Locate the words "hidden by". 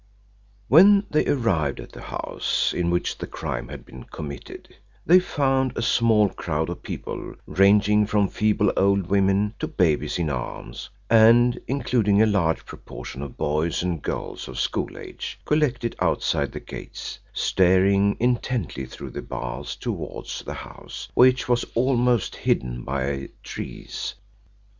22.37-23.29